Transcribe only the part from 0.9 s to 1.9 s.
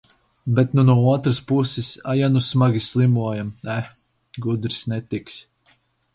otras puses,